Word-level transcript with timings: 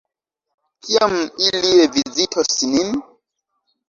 Kiam 0.85 1.13
ili 1.47 1.73
revizitos 1.79 2.57
nin? 2.71 2.91